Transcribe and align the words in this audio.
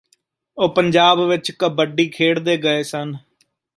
ਉਹ 0.57 0.69
ਪੰਜਾਬ 0.69 1.19
ਵਿਚ 1.21 1.51
ਕਬੱਡੀ 1.51 2.07
ਖੇਡਦੇ 2.09 2.57
ਗਏ 2.57 2.83
ਸਨ 2.83 3.13